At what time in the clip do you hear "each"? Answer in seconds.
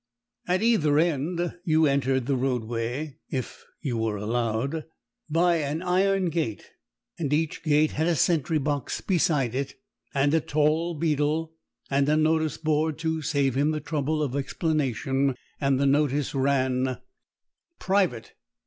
7.31-7.61